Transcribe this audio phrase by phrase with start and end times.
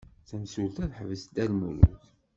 [0.29, 2.01] Tamsulta teḥbes Dda Lmulud.